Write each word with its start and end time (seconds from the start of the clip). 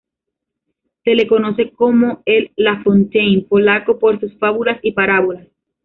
Se 1.03 1.13
le 1.13 1.27
conoce 1.27 1.69
como 1.73 2.23
el 2.25 2.51
La 2.55 2.81
Fontaine 2.81 3.43
polaco 3.43 3.99
por 3.99 4.19
sus 4.19 4.35
fábulas 4.39 4.79
y 4.81 4.93
parábolas. 4.93 5.47